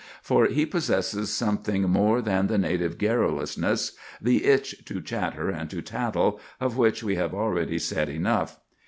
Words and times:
For 0.23 0.47
he 0.47 0.65
possessed 0.65 1.25
something 1.27 1.83
more 1.83 2.23
than 2.23 2.47
the 2.47 2.57
native 2.57 2.97
garrulousness, 2.97 3.91
the 4.19 4.45
itch 4.45 4.83
to 4.85 4.99
chatter 4.99 5.51
and 5.51 5.69
to 5.69 5.83
tattle, 5.83 6.39
of 6.59 6.75
which 6.75 7.03
we 7.03 7.17
have 7.17 7.35
already 7.35 7.77
said 7.77 8.09
enough. 8.09 8.59